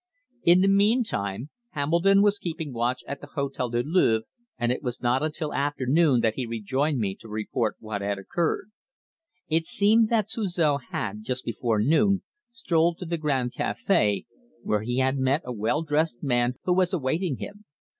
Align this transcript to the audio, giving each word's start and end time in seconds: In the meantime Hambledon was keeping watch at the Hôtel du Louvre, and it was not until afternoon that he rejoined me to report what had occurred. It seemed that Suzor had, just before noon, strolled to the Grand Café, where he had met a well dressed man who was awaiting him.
In 0.41 0.61
the 0.61 0.67
meantime 0.67 1.51
Hambledon 1.73 2.23
was 2.23 2.39
keeping 2.39 2.73
watch 2.73 3.03
at 3.07 3.21
the 3.21 3.27
Hôtel 3.27 3.71
du 3.71 3.83
Louvre, 3.83 4.25
and 4.57 4.71
it 4.71 4.81
was 4.81 4.99
not 5.03 5.21
until 5.21 5.53
afternoon 5.53 6.21
that 6.21 6.33
he 6.33 6.47
rejoined 6.47 6.97
me 6.97 7.13
to 7.19 7.29
report 7.29 7.75
what 7.79 8.01
had 8.01 8.17
occurred. 8.17 8.71
It 9.47 9.67
seemed 9.67 10.09
that 10.09 10.27
Suzor 10.31 10.79
had, 10.89 11.21
just 11.21 11.45
before 11.45 11.79
noon, 11.79 12.23
strolled 12.49 12.97
to 12.97 13.05
the 13.05 13.19
Grand 13.19 13.53
Café, 13.53 14.25
where 14.63 14.81
he 14.81 14.97
had 14.97 15.19
met 15.19 15.43
a 15.45 15.53
well 15.53 15.83
dressed 15.83 16.23
man 16.23 16.55
who 16.63 16.73
was 16.73 16.93
awaiting 16.93 17.37
him. 17.37 17.65